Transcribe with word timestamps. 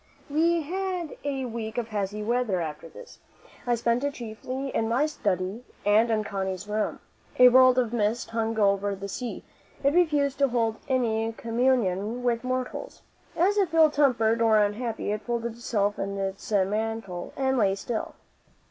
We 0.31 0.63
had 0.63 1.15
a 1.23 1.45
week 1.45 1.77
of 1.77 1.89
hazy 1.89 2.23
weather 2.23 2.59
after 2.59 2.89
this. 2.89 3.19
I 3.67 3.75
spent 3.75 4.03
it 4.03 4.15
chiefly 4.15 4.69
in 4.75 4.89
my 4.89 5.05
study 5.05 5.63
and 5.85 6.09
in 6.09 6.23
Connie's 6.23 6.67
room. 6.67 6.99
A 7.37 7.49
world 7.49 7.77
of 7.77 7.93
mist 7.93 8.31
hung 8.31 8.57
over 8.57 8.95
the 8.95 9.07
sea; 9.07 9.43
it 9.83 9.93
refused 9.93 10.39
to 10.39 10.47
hold 10.47 10.77
any 10.89 11.31
communion 11.33 12.23
with 12.23 12.43
mortals. 12.43 13.03
As 13.37 13.57
if 13.57 13.75
ill 13.75 13.91
tempered 13.91 14.41
or 14.41 14.57
unhappy, 14.57 15.11
it 15.11 15.21
folded 15.21 15.53
itself 15.53 15.99
in 15.99 16.17
its 16.17 16.51
mantle 16.51 17.31
and 17.37 17.55
lay 17.59 17.75
still. 17.75 18.15